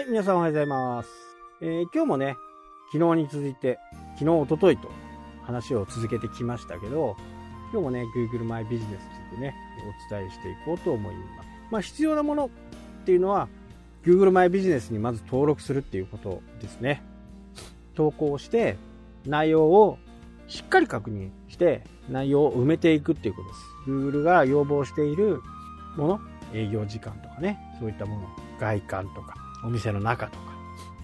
[0.00, 1.10] はい、皆さんおはようございます。
[1.60, 2.34] えー今日もね、
[2.90, 3.78] 昨日に続いて、
[4.14, 4.88] 昨日、おとといと
[5.42, 7.18] 話を続けてきましたけど、
[7.70, 9.54] 今日もね、Google マイビジネスについてね、
[10.10, 11.48] お伝えしていこうと思います。
[11.70, 13.50] まあ、必要なものっていうのは、
[14.02, 17.02] Google マイビジネスにまず登録するっていうことですね。
[17.94, 18.78] 投稿して、
[19.26, 19.98] 内容を
[20.48, 23.60] しっかり確認して、内容を埋めていくっていうことです。
[23.86, 25.42] Google が要望している
[25.98, 26.20] もの、
[26.54, 28.28] 営業時間とかね、そういったもの、
[28.58, 30.52] 外観とか、お店の中とか、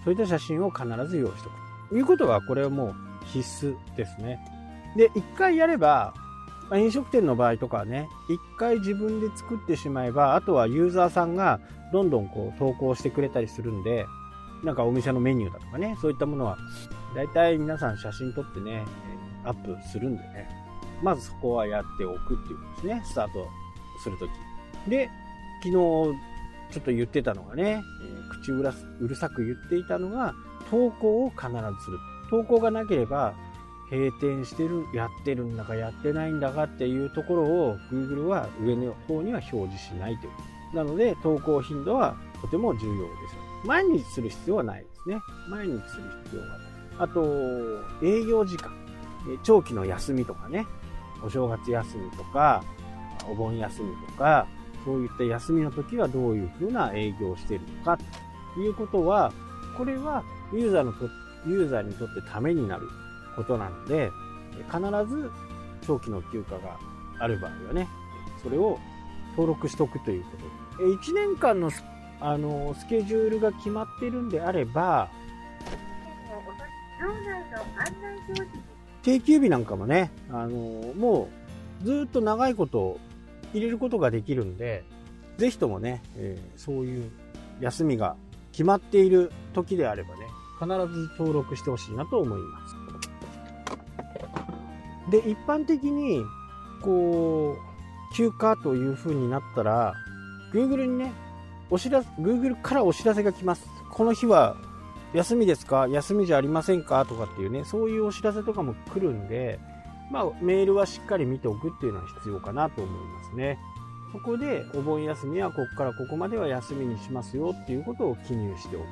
[0.03, 1.89] そういった写真を必ず用意しておく。
[1.89, 4.39] ということは、これはもう必須ですね。
[4.95, 6.13] で、一回やれば、
[6.69, 11.59] ま飲食店の場合とかはね、一回自分で作ってしまえば、あとはユーザーさんが
[11.93, 14.05] どんどんこう投稿してくれたりするんで、
[14.63, 16.57] なんかお店のメニューだとかね、そういったものは、
[17.15, 18.83] 大体皆さん写真撮ってね、
[19.45, 20.49] アップするんでね、
[21.01, 23.47] まずそこはやっておくっていうことですね、スタート
[24.03, 24.89] するとき。
[24.89, 25.09] で、
[25.63, 26.15] 昨日
[26.71, 30.33] ちょっと言ってたのがね、えー口うらうるさく言っていたのが、
[30.69, 31.97] 投稿を必ずする。
[32.29, 33.33] 投稿がなければ、
[33.89, 40.75] 閉店してる、やってるんだかやってないんだかっていうところを Google は上の方には表示しないという。
[40.75, 43.35] なので、投稿頻度はとても重要です。
[43.65, 45.19] 毎日する必要はないですね。
[45.49, 46.57] 毎日する必要はない。
[46.99, 48.71] あと、営業時間。
[49.43, 50.65] 長期の休みとかね、
[51.23, 52.63] お正月休みとか、
[53.29, 54.47] お盆休みとか、
[54.87, 57.97] そういった休みの時はどういう風な営業をしているのか
[58.55, 59.33] ということは、
[59.77, 61.09] これはユーザーのと、
[61.45, 62.87] ユーザーにとってためになる
[63.35, 64.09] ことなので、
[64.71, 64.79] 必
[65.13, 65.29] ず
[65.85, 66.79] 長期の休暇が
[67.19, 67.89] ある場合はね、
[68.41, 68.79] それを
[69.31, 70.37] 登録しておくというこ
[70.77, 70.95] とで。
[70.95, 71.83] 1年間のス
[72.21, 75.09] あのスケジュールが決まっているんであれば、
[79.03, 81.27] 定休日なんかもね、あのも
[81.83, 82.99] うずっと長いこと
[83.53, 84.83] 入れることができるんで、
[85.37, 87.11] ぜひともね、えーそういう
[87.59, 88.15] 休みが
[88.51, 90.27] 決まっている時であればね、
[90.59, 92.75] 必ず登録してほしいなと思います。
[95.11, 96.23] で、一般的に、
[96.81, 99.93] こう、休暇という風になったら、
[100.53, 101.11] Google にね、
[101.69, 103.67] お知らせ、Google からお知らせが来ます。
[103.91, 104.55] この日は
[105.13, 105.87] 休みですか？
[105.87, 107.05] 休みじゃありませんか？
[107.05, 109.59] とかっていうね、そういうお知らせとかも来るんで、
[110.11, 113.57] まあ、メールはしっかり見ておくっていうのは必要かなと思いますね。
[114.11, 118.85] そこで、お盆休みはここからここまでは休みにしますよっていうことを記入しておく。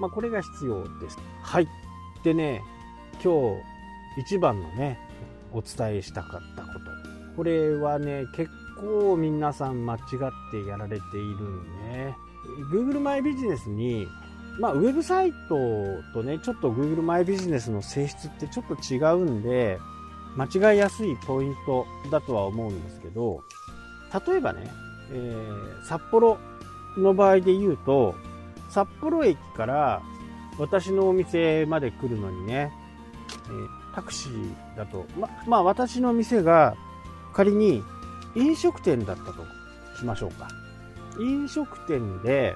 [0.00, 1.18] まあ、これが必要です。
[1.42, 1.68] はい。
[2.22, 2.62] でね、
[3.22, 3.56] 今
[4.16, 4.98] 日一番のね、
[5.52, 6.80] お伝えしたかったこと。
[7.36, 8.50] これはね、結
[8.80, 10.00] 構皆さん間違っ
[10.50, 12.16] てやられているんね。
[12.72, 14.06] Google マイビジネスに
[14.58, 15.56] まあ、ウェブサイト
[16.12, 19.78] とね、ちょっと Google マイビジネスの性質ってちょっと違うんで、
[20.36, 23.42] 間違いやすいポイントだとは思うんですけど、
[24.26, 24.70] 例えばね、
[25.12, 26.38] えー札幌
[26.96, 28.14] の場合で言うと、
[28.70, 30.02] 札幌駅から
[30.58, 32.72] 私のお店まで来るのにね、
[33.46, 36.74] えータクシーだと、ま、まあ私の店が
[37.32, 37.80] 仮に
[38.34, 39.44] 飲食店だったと
[39.96, 40.48] しましょうか。
[41.20, 42.54] 飲食店で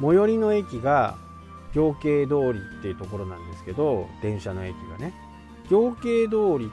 [0.00, 1.16] 最寄りの駅が
[1.74, 5.12] 行慶通りっていうところなんですけど電車の駅がね
[5.68, 6.70] 行慶通り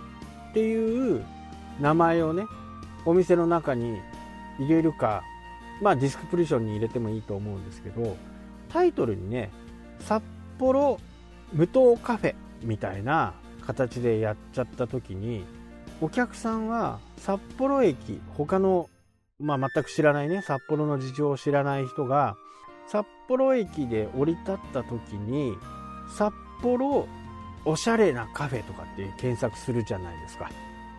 [0.57, 1.23] っていう
[1.79, 2.47] 名前をね
[3.05, 3.99] お店の中に
[4.59, 5.21] 入れるか
[5.83, 8.17] まあディスクプリションに入れてもいいと思うんですけど
[8.67, 9.51] タイトルにね
[9.99, 10.23] 札
[10.57, 10.99] 幌
[11.53, 13.35] 無糖カフェみたいな
[13.67, 15.45] 形でやっちゃった時に
[16.01, 18.89] お客さんは札幌駅他の
[19.39, 22.35] まあ全く知らないね札幌の事情を知らない人が
[22.87, 25.55] 札幌駅で降り立った時に
[26.17, 27.07] 札幌
[27.67, 30.49] おしゃれなカフェとかって検索するじゃないですか。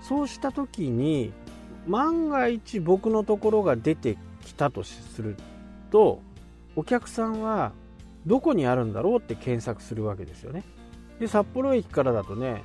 [0.03, 1.33] そうした時に
[1.87, 5.37] 万が一僕のところが出てきたとする
[5.91, 6.21] と
[6.77, 7.73] お客さんは
[8.27, 10.63] どこにあるんだろうって検索するわけですよね。
[11.19, 12.63] で札幌駅からだとね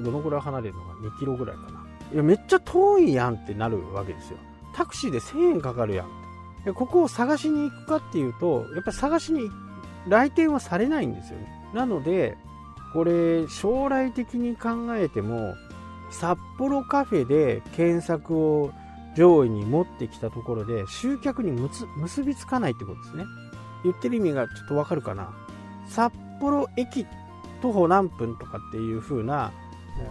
[0.00, 1.86] どのぐらい離れるのか2キロぐらいかな。
[2.12, 4.38] いやめっちゃ遠いやんってなるわけですよ。
[4.74, 6.08] タクシーで1000円かかるやん
[6.64, 9.50] でここを探しに行くかっていうとやっぱり探しに
[10.08, 11.46] 来店はされないんですよね。
[11.74, 12.38] なので
[12.92, 15.54] これ将来的に考えても
[16.10, 18.72] 札幌カフェで検索を
[19.16, 21.52] 上位に持ってきたところで集客に
[21.96, 23.24] 結びつかないってことですね。
[23.84, 25.34] 言ってる意味がちょっとわかるかな。
[25.88, 27.06] 札幌駅
[27.60, 29.52] 徒歩何分とかっていう風な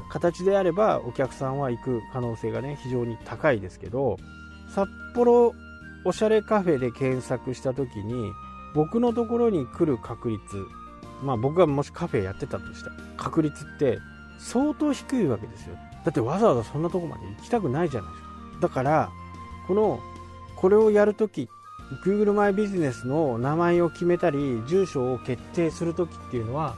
[0.10, 4.18] 形であればお客さんは行く可能性がね非常に高いですけど
[4.74, 5.54] 札幌
[6.06, 8.32] おしゃれカフェで検索した時に
[8.74, 10.40] 僕のところに来る確率
[11.22, 14.00] まあ僕がもしカフェやってたとした確率って
[14.40, 15.76] 相当低いわけですよ。
[16.04, 18.30] だってわざわざそんなとこまで行きたくないじゃないですか。
[18.62, 19.10] だから
[19.68, 20.00] この
[20.56, 21.50] これをやるとき
[22.04, 26.76] Google マイビジネスの名前を決めたり住所を決定するときっていうのは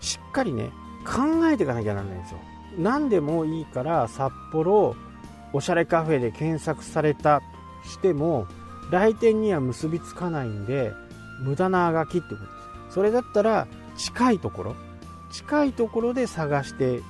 [0.00, 0.70] しっかりね
[1.06, 2.38] 考えていかなきゃならないんですよ。
[2.78, 4.94] 何でもいいから札幌
[5.52, 8.46] おしゃれカフェで検索されたとしても
[8.90, 10.92] 来店には結びつかないんで
[11.42, 12.46] 無駄なあがきってことで
[12.90, 12.94] す。
[12.94, 13.66] それだったら
[14.00, 14.76] 近いところ
[15.30, 17.00] 近いところで探して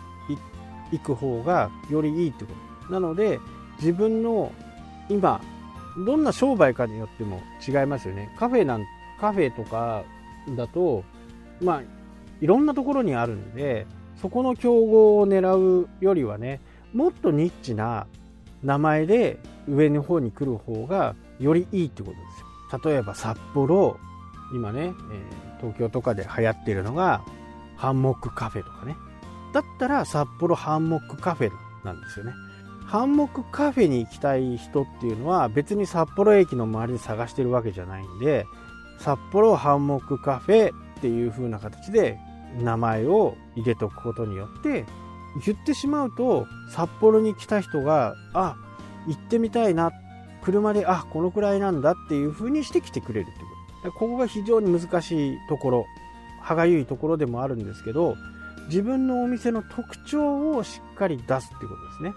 [0.93, 2.53] いく方がよりいいってこ
[2.89, 2.93] と。
[2.93, 3.39] なので
[3.79, 4.53] 自分の
[5.09, 5.41] 今
[6.05, 8.35] どんな商売かによっても違いますよね。
[8.39, 8.85] カフェなん
[9.21, 10.03] カフェとか
[10.57, 11.05] だと
[11.63, 11.83] まあ
[12.41, 13.87] いろんなところにあるんで
[14.21, 16.61] そこの競合を狙うよりはね
[16.93, 18.07] もっとニッチな
[18.63, 19.39] 名前で
[19.69, 22.21] 上の方に来る方がよりいいってことで
[22.71, 22.91] すよ。
[22.91, 23.97] 例えば札幌
[24.53, 24.93] 今ね、えー、
[25.61, 27.23] 東京とかで流行ってるのが
[27.77, 28.97] ハンモックカフェとかね。
[29.53, 31.51] だったら札幌ハンモックカフェ
[31.85, 32.33] なんですよね。
[32.87, 38.47] ハンモックカフェに行きたい人っていうのは別に札幌駅の周りで探してるわけじゃないんで
[38.99, 42.19] 札幌ハンモックカフェっていう風な形で
[42.59, 44.85] 名前を入れとくことによって
[45.47, 48.57] 言ってしまうと札幌に来た人があ
[49.07, 49.93] 行ってみたいな。
[50.43, 53.60] 車であこのくらいなんだっていう風にして来てくれるってこと。
[53.85, 55.87] ここが非常に難しいところ
[56.41, 58.17] 歯がゆいところでもあるんですけど
[58.67, 62.13] 自分のお店の特徴をしっかり出すってことですね。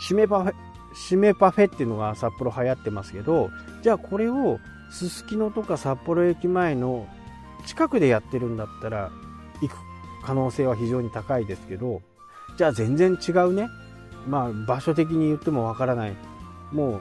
[0.00, 0.54] 締めパフェ
[0.94, 3.50] 締めパフェっていうのが札幌流行ってますけど
[3.82, 4.58] じゃあこれを
[4.90, 7.06] すすきのとか札幌駅前の
[7.66, 9.10] 近くでやってるんだったら
[9.60, 9.76] 行く
[10.24, 12.00] 可能性は非常に高いですけど
[12.56, 13.68] じゃあ全然違うね。
[14.26, 16.16] まあ場所的に言ってもわからない。
[16.72, 17.00] も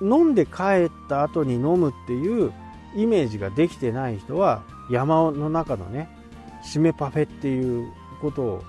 [0.00, 2.52] う飲んで帰った後に飲むっていう
[2.96, 6.08] イメージができてない人は山の中のね
[6.64, 8.64] 締めパフェっていうことを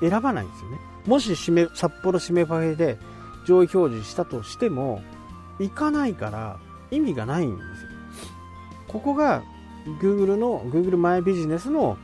[0.00, 0.78] 選ばないんですよね。
[1.06, 2.98] もし締め札幌締めパフェで
[3.46, 5.02] 上位表示したとしても
[5.58, 6.58] 行かないから
[6.90, 7.90] 意味がないんですよ。
[8.88, 9.42] ここが
[10.00, 11.96] Google の Google マイビジネスの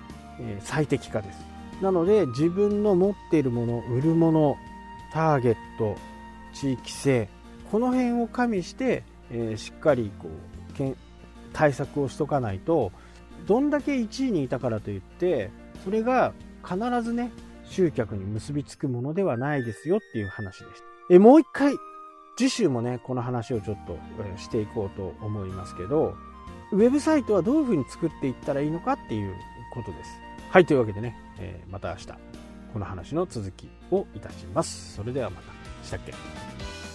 [0.60, 1.38] 最適化です。
[1.80, 4.56] なので自分の持っているもの売るもの
[5.12, 5.96] ターゲット
[6.52, 7.28] 地域性
[7.70, 10.96] この辺を加味して、えー、しっかりこうけん
[11.52, 12.92] 対策をしとかないと
[13.46, 15.50] どんだけ1位にいたからといって
[15.84, 16.32] それが
[16.64, 17.30] 必ずね
[17.64, 20.86] 集客に結びつくものではないですよっていう話でした。
[21.10, 21.74] えもう一回
[22.36, 23.98] 次週もねこの話をちょっと
[24.38, 26.14] していこうと思いますけど
[26.72, 29.34] ウェブサイトはどういうふうに作っていったらいいのかっていう
[29.74, 30.10] ことです。
[30.50, 32.06] はいというわけでね、えー、また明日
[32.72, 34.94] この話の続きをいたします。
[34.96, 35.58] それではまた。
[35.84, 36.87] したっけ？